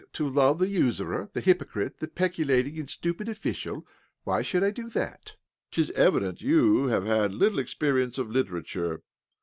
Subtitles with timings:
[0.13, 3.85] To love the usurer, the hypo crite, the peculating and stupid official?
[4.23, 5.35] Why should I do that?
[5.69, 9.03] 'Tis evident you have had little experience of literature